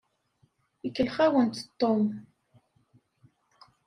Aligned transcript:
Ikellex-awent 0.87 1.55
Tom. 1.79 2.01